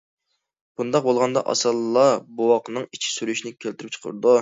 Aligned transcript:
بۇنداق 0.81 1.05
بولغاندا 1.09 1.45
ئاسانلا 1.53 2.07
بوۋاقنىڭ 2.41 2.91
ئىچى 2.91 3.15
سۈرۈشىنى 3.21 3.57
كەلتۈرۈپ 3.63 3.97
چىقىرىدۇ. 3.99 4.39